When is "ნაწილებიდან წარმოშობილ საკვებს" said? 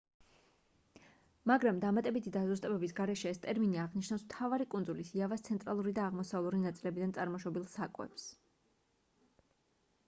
6.67-8.29